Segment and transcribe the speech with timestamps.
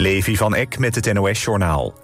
[0.00, 1.94] Levi van Eck met het NOS-journaal.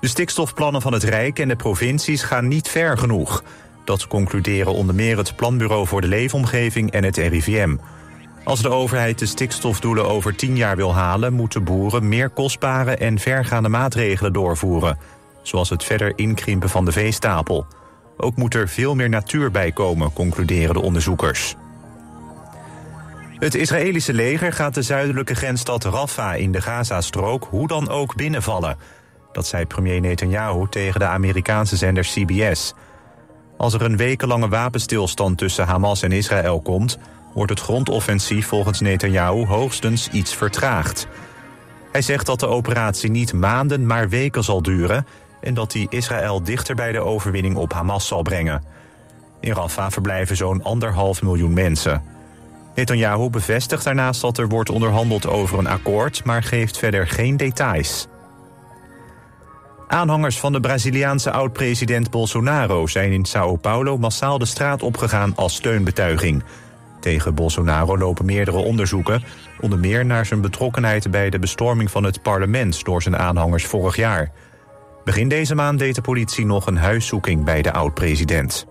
[0.00, 3.42] De stikstofplannen van het Rijk en de provincies gaan niet ver genoeg.
[3.84, 7.76] Dat concluderen onder meer het Planbureau voor de Leefomgeving en het RIVM.
[8.44, 11.32] Als de overheid de stikstofdoelen over tien jaar wil halen...
[11.32, 14.98] moeten boeren meer kostbare en vergaande maatregelen doorvoeren.
[15.42, 17.66] Zoals het verder inkrimpen van de veestapel.
[18.16, 21.56] Ook moet er veel meer natuur bij komen, concluderen de onderzoekers.
[23.38, 28.76] Het Israëlische leger gaat de zuidelijke grensstad Rafah in de Gazastrook hoe dan ook binnenvallen.
[29.32, 32.74] Dat zei premier Netanyahu tegen de Amerikaanse zender CBS.
[33.56, 36.98] Als er een wekenlange wapenstilstand tussen Hamas en Israël komt...
[37.34, 41.06] wordt het grondoffensief volgens Netanyahu hoogstens iets vertraagd.
[41.92, 45.06] Hij zegt dat de operatie niet maanden, maar weken zal duren...
[45.40, 48.64] en dat hij Israël dichter bij de overwinning op Hamas zal brengen.
[49.40, 52.15] In Rafah verblijven zo'n anderhalf miljoen mensen...
[52.76, 56.24] Netanyahu bevestigt daarnaast dat er wordt onderhandeld over een akkoord...
[56.24, 58.06] maar geeft verder geen details.
[59.88, 62.86] Aanhangers van de Braziliaanse oud-president Bolsonaro...
[62.86, 66.44] zijn in Sao Paulo massaal de straat opgegaan als steunbetuiging.
[67.00, 69.22] Tegen Bolsonaro lopen meerdere onderzoeken...
[69.60, 72.84] onder meer naar zijn betrokkenheid bij de bestorming van het parlement...
[72.84, 74.32] door zijn aanhangers vorig jaar.
[75.04, 78.66] Begin deze maand deed de politie nog een huiszoeking bij de oud-president.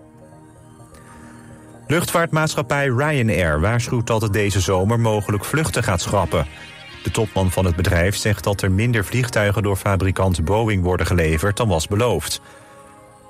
[1.88, 6.46] Luchtvaartmaatschappij Ryanair waarschuwt dat het deze zomer mogelijk vluchten gaat schrappen.
[7.02, 11.56] De topman van het bedrijf zegt dat er minder vliegtuigen door fabrikant Boeing worden geleverd
[11.56, 12.40] dan was beloofd.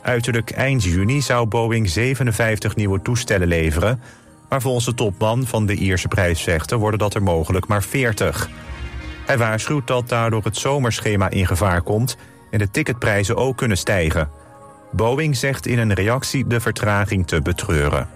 [0.03, 4.01] Uiterlijk eind juni zou Boeing 57 nieuwe toestellen leveren,
[4.49, 8.49] maar volgens de topman van de Ierse prijsvechter worden dat er mogelijk maar 40.
[9.27, 12.17] Hij waarschuwt dat daardoor het zomerschema in gevaar komt
[12.51, 14.29] en de ticketprijzen ook kunnen stijgen.
[14.93, 18.16] Boeing zegt in een reactie de vertraging te betreuren.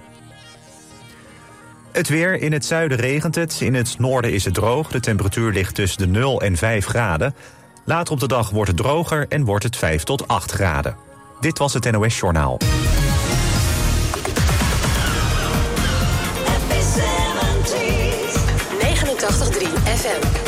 [1.93, 2.41] Het weer.
[2.41, 3.61] In het zuiden regent het.
[3.61, 4.91] In het noorden is het droog.
[4.91, 7.35] De temperatuur ligt tussen de 0 en 5 graden.
[7.85, 10.97] Later op de dag wordt het droger en wordt het 5 tot 8 graden.
[11.41, 12.59] Dit was het NOS Journaal.
[20.01, 20.40] FM.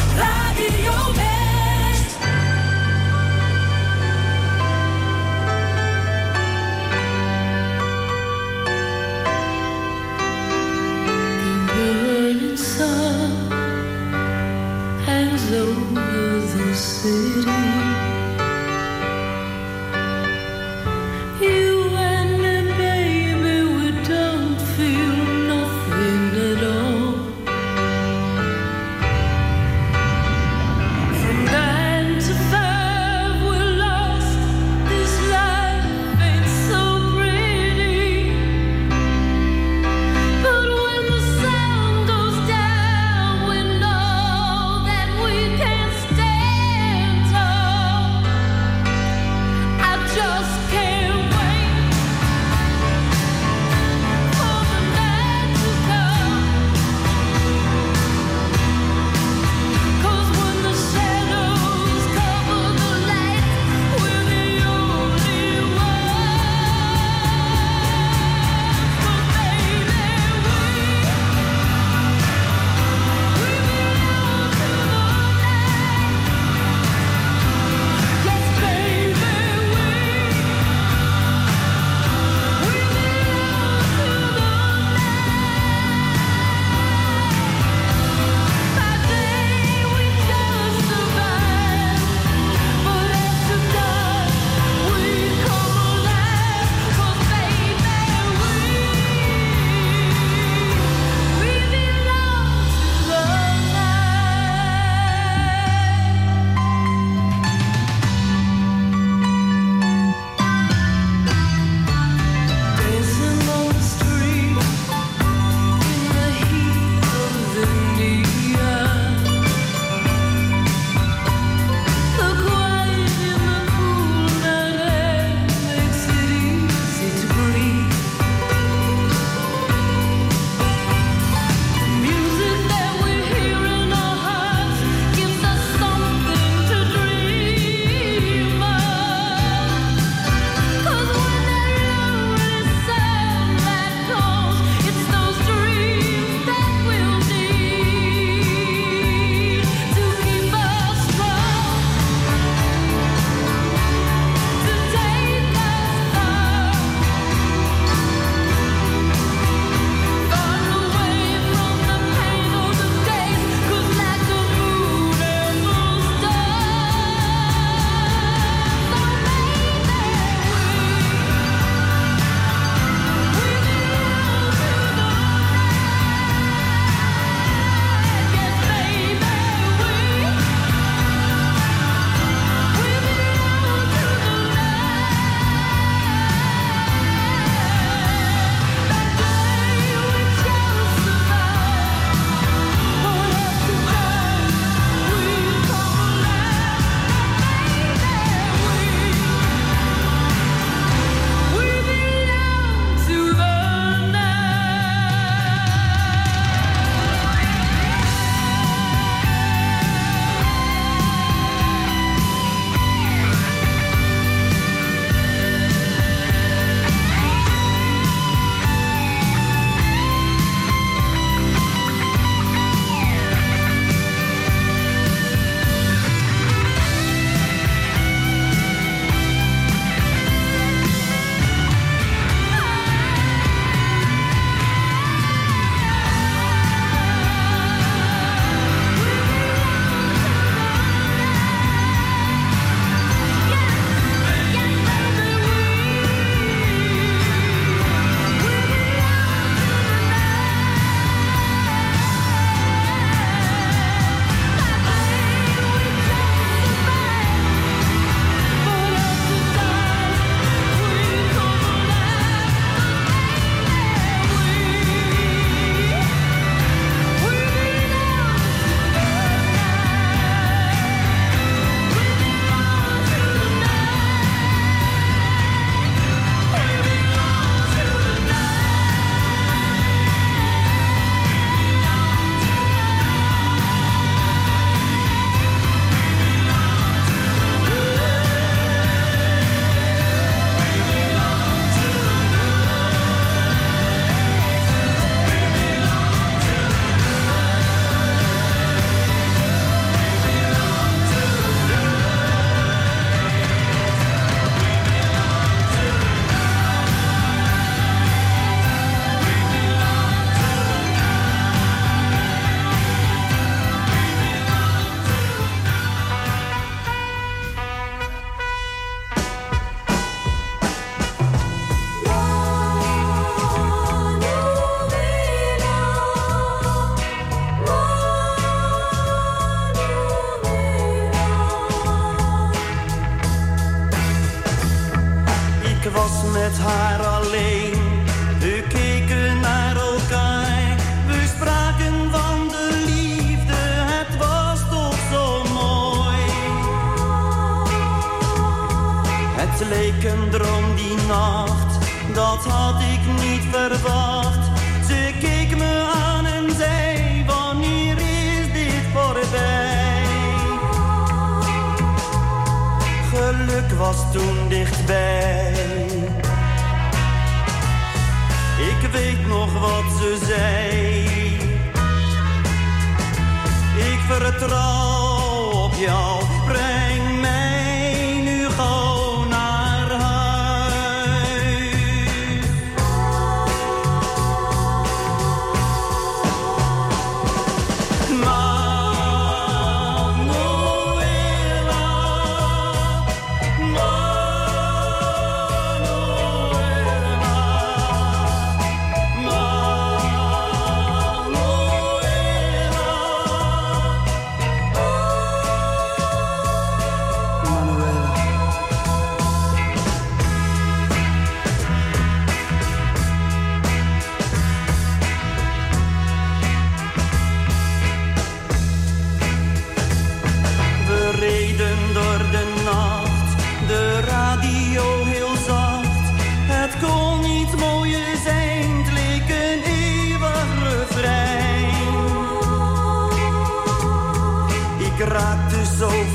[15.05, 18.02] hangs over the city.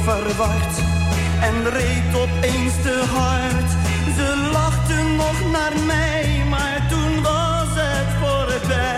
[0.09, 3.69] En reed opeens te hard.
[4.15, 8.96] Ze lachten nog naar mij, maar toen was het voorbij.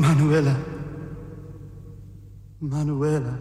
[0.00, 0.54] Manuela.
[2.60, 3.38] Manuela.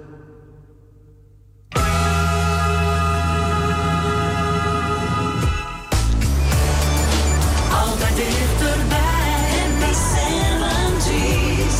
[7.71, 11.79] Altijd dichterbij en die 70's.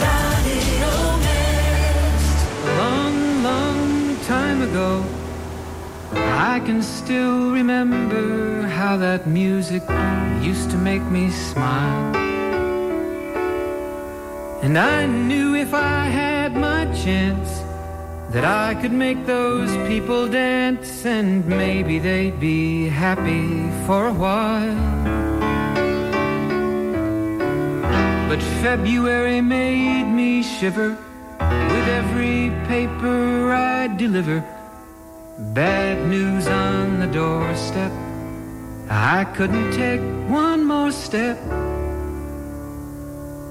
[0.00, 2.46] Radio West.
[2.76, 5.02] long, long time ago.
[6.54, 9.82] I can still remember how that music
[10.40, 12.17] used to make me smile.
[14.62, 17.48] And I knew if I had my chance
[18.32, 24.98] that I could make those people dance and maybe they'd be happy for a while.
[28.28, 34.44] But February made me shiver with every paper I deliver.
[35.54, 37.92] Bad news on the doorstep.
[38.90, 41.38] I couldn't take one more step.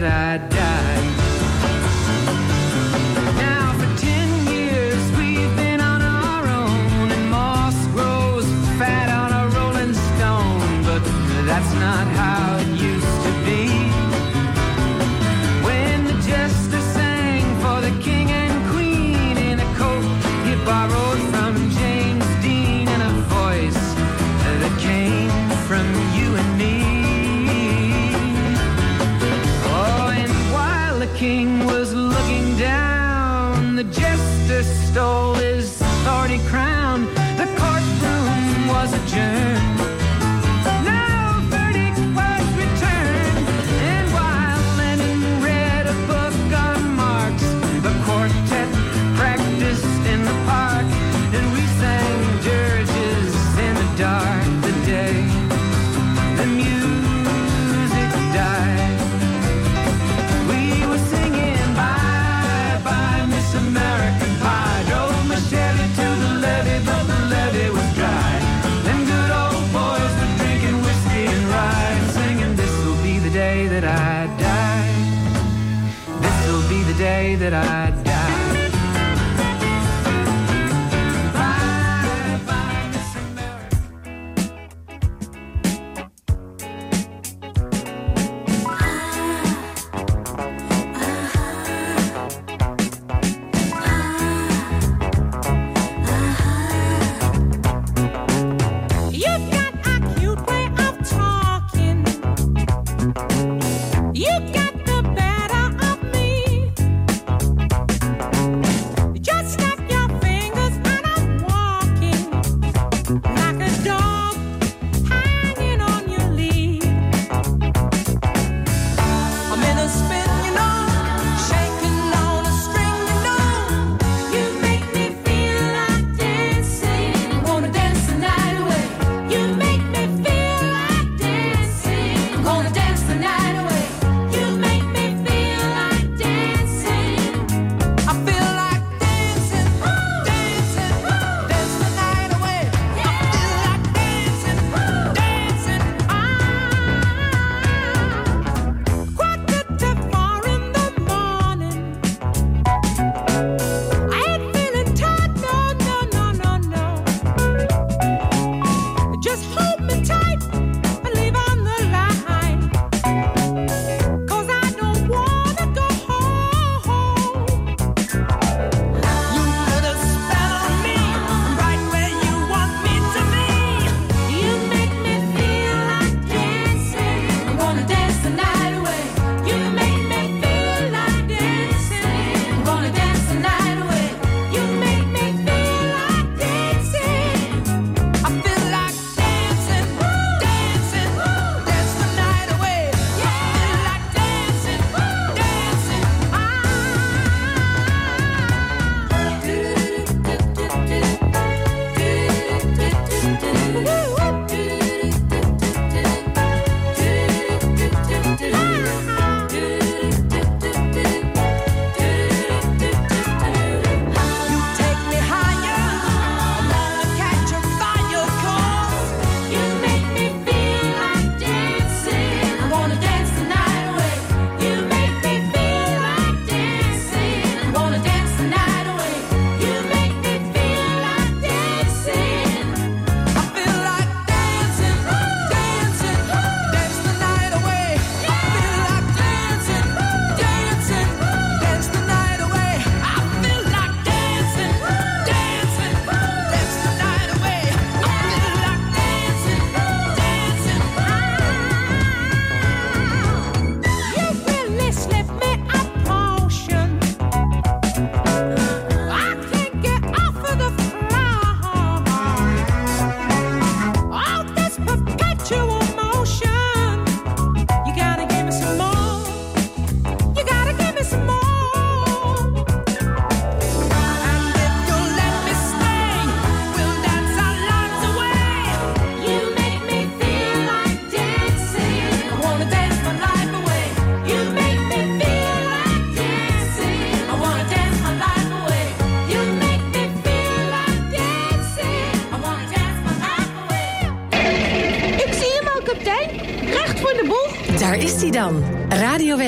[0.00, 0.51] That I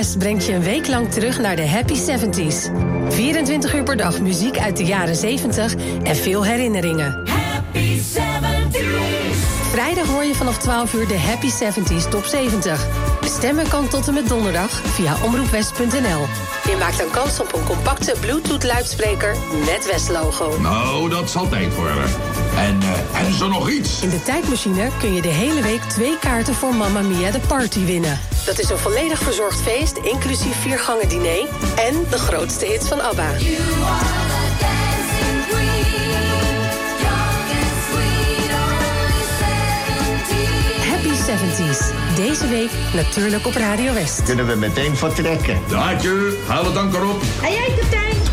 [0.05, 2.71] West brengt je een week lang terug naar de Happy 70s.
[3.09, 7.29] 24 uur per dag muziek uit de jaren 70 en veel herinneringen.
[7.29, 8.85] Happy 70s.
[9.71, 13.04] Vrijdag hoor je vanaf 12 uur de Happy 70s Top 70.
[13.25, 16.27] Stemmen kan tot en met donderdag via omroepwest.nl.
[16.65, 20.61] Je maakt dan kans op een compacte Bluetooth-luidspreker met West-logo.
[20.61, 22.05] Nou, dat zal tijd worden.
[22.57, 22.81] En,
[23.13, 24.03] eh, is er nog iets?
[24.03, 27.85] In de tijdmachine kun je de hele week twee kaarten voor Mamma Mia de Party
[27.85, 28.21] winnen.
[28.47, 31.49] Dat is een volledig verzorgd feest, inclusief vier gangen diner...
[31.77, 33.31] en de grootste hits van ABBA.
[41.35, 41.41] 70s.
[41.41, 42.15] Happy 70s.
[42.17, 44.23] Deze week natuurlijk op Radio West.
[44.23, 45.59] Kunnen we meteen vertrekken?
[45.69, 47.23] Daadje, haal het anker op.
[47.43, 48.24] En jij, kapitein?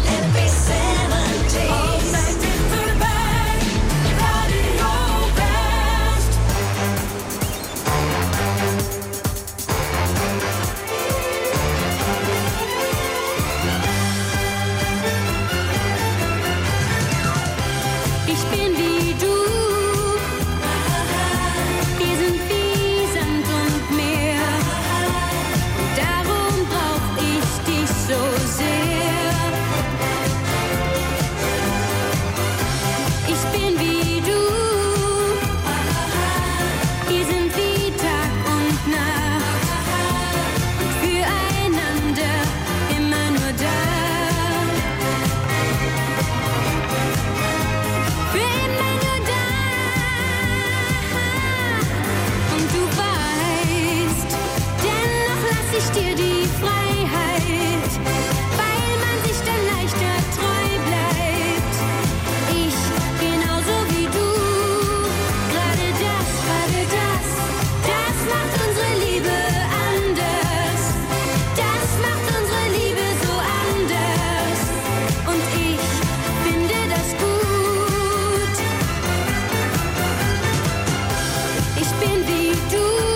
[82.70, 83.11] do.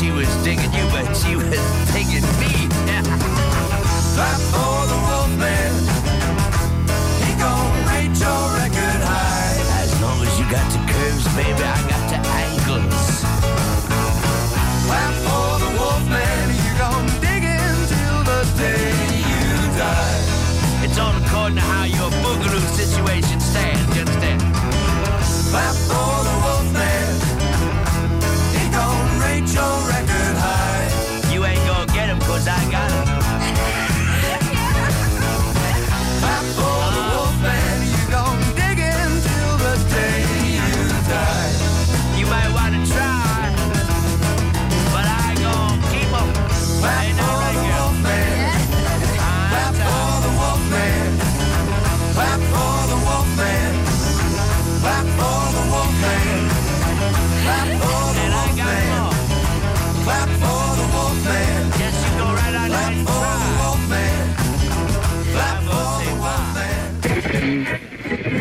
[0.00, 1.89] she was digging you, but she was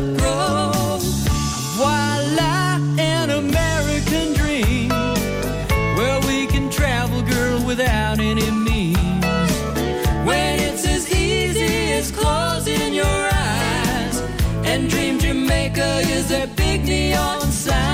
[0.00, 0.98] blood grow.
[1.76, 4.88] Voila, an American dream.
[5.96, 9.24] Well, we can travel, girl, without any means.
[10.24, 14.20] When it's as easy as closing your eyes
[14.64, 17.93] and dream Jamaica is a big neon sign.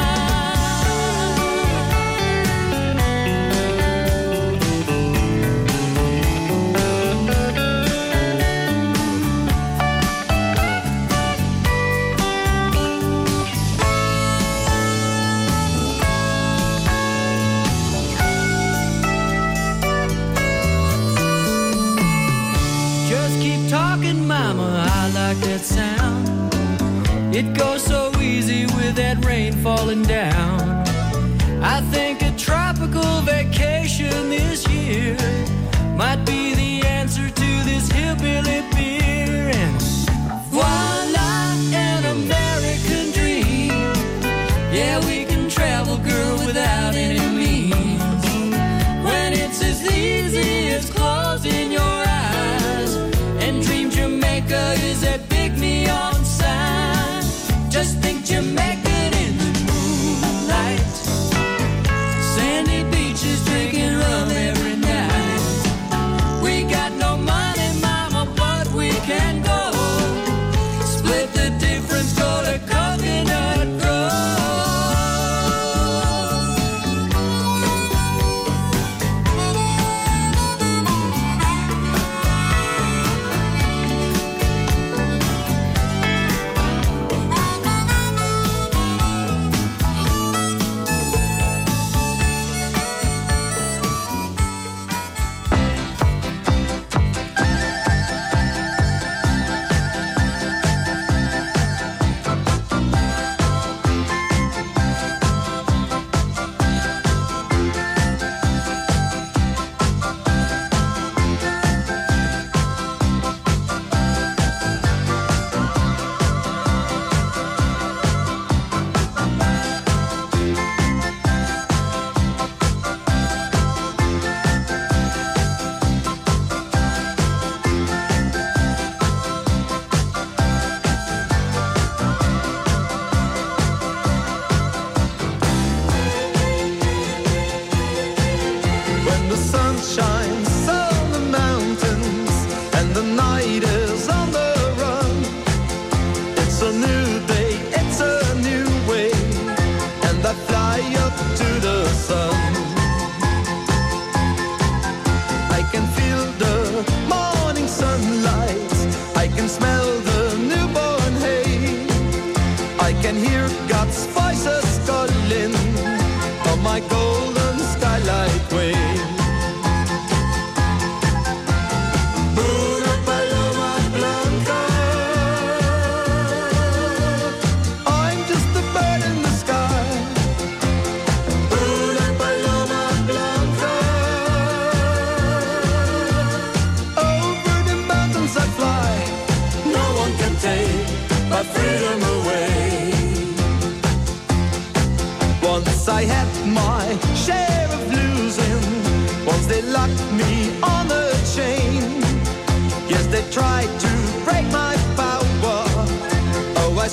[27.41, 30.50] It goes so easy with that rain falling down.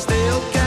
[0.08, 0.67] still can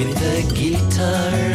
[0.00, 1.49] With a guitar